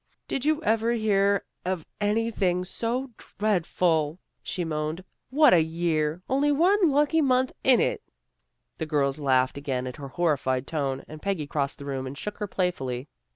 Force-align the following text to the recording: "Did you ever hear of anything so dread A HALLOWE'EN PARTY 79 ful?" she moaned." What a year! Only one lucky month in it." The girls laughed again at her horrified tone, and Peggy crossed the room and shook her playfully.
"Did 0.27 0.45
you 0.45 0.63
ever 0.63 0.93
hear 0.93 1.45
of 1.63 1.85
anything 1.99 2.65
so 2.65 3.11
dread 3.17 3.17
A 3.19 3.21
HALLOWE'EN 3.21 3.37
PARTY 3.37 3.69
79 3.69 3.69
ful?" 3.75 4.19
she 4.49 4.65
moaned." 4.65 5.03
What 5.39 5.53
a 5.53 5.61
year! 5.61 6.23
Only 6.27 6.51
one 6.51 6.89
lucky 6.89 7.21
month 7.21 7.51
in 7.63 7.79
it." 7.79 8.01
The 8.79 8.87
girls 8.87 9.19
laughed 9.19 9.59
again 9.59 9.85
at 9.85 9.97
her 9.97 10.07
horrified 10.07 10.65
tone, 10.65 11.03
and 11.07 11.21
Peggy 11.21 11.45
crossed 11.45 11.77
the 11.77 11.85
room 11.85 12.07
and 12.07 12.17
shook 12.17 12.39
her 12.39 12.47
playfully. 12.47 13.09